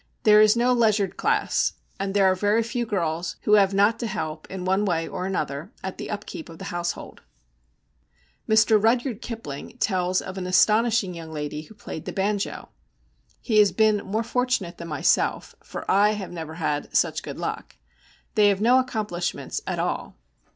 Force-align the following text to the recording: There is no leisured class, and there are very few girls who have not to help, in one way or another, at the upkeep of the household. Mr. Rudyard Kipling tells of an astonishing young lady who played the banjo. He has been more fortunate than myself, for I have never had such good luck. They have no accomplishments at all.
There 0.23 0.41
is 0.41 0.55
no 0.55 0.73
leisured 0.73 1.15
class, 1.15 1.73
and 1.99 2.15
there 2.15 2.25
are 2.25 2.33
very 2.33 2.63
few 2.63 2.87
girls 2.87 3.35
who 3.43 3.53
have 3.53 3.71
not 3.71 3.99
to 3.99 4.07
help, 4.07 4.49
in 4.49 4.65
one 4.65 4.83
way 4.83 5.07
or 5.07 5.27
another, 5.27 5.71
at 5.83 5.99
the 5.99 6.09
upkeep 6.09 6.49
of 6.49 6.57
the 6.57 6.65
household. 6.73 7.21
Mr. 8.49 8.83
Rudyard 8.83 9.21
Kipling 9.21 9.77
tells 9.77 10.19
of 10.19 10.39
an 10.39 10.47
astonishing 10.47 11.13
young 11.13 11.31
lady 11.31 11.61
who 11.61 11.75
played 11.75 12.05
the 12.05 12.11
banjo. 12.13 12.69
He 13.41 13.59
has 13.59 13.71
been 13.71 13.97
more 14.03 14.23
fortunate 14.23 14.79
than 14.79 14.87
myself, 14.87 15.53
for 15.63 15.85
I 15.87 16.13
have 16.13 16.31
never 16.31 16.55
had 16.55 16.97
such 16.97 17.21
good 17.21 17.37
luck. 17.37 17.75
They 18.33 18.47
have 18.47 18.59
no 18.59 18.79
accomplishments 18.79 19.61
at 19.67 19.77
all. 19.77 20.15